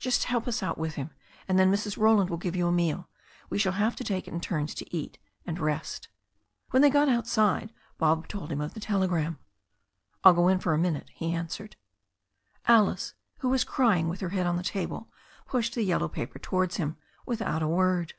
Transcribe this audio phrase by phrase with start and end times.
[0.00, 1.10] "Just help us out with him,
[1.46, 1.96] and then Mrs.
[1.96, 3.08] Roland will give you a meal.
[3.50, 6.08] We shall have to take it in turns to eat and rest."
[6.70, 7.72] When they got outside.
[7.96, 9.38] Bob told him of the telegram.
[10.24, 11.76] "I'll go in for a minute," he answered.
[12.66, 15.08] Alice, who was crying with her head on the table,
[15.46, 18.14] pushed the yellow paper towards him without a word.